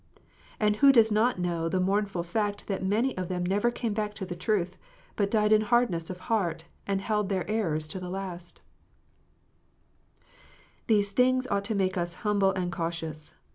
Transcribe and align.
And 0.59 0.77
who 0.77 0.91
does 0.91 1.11
not 1.11 1.37
know 1.37 1.69
the 1.69 1.79
mournful 1.79 2.23
fact 2.23 2.65
that 2.65 2.83
many 2.83 3.15
of 3.15 3.27
them 3.27 3.45
never 3.45 3.69
came 3.69 3.93
back 3.93 4.15
to 4.15 4.25
the 4.25 4.35
truth, 4.35 4.75
but 5.15 5.29
died 5.29 5.51
in 5.51 5.61
hardness 5.61 6.09
of 6.09 6.21
heart, 6.21 6.65
and 6.87 6.99
held 7.01 7.29
their 7.29 7.47
errors 7.47 7.87
to 7.89 7.99
the 7.99 8.09
last 8.09 8.61
1 10.17 10.25
These 10.87 11.11
things 11.11 11.45
ought 11.51 11.65
to 11.65 11.75
make 11.75 11.99
us 11.99 12.15
humble 12.25 12.49
and 12.53 12.71
cautious. 12.71 13.35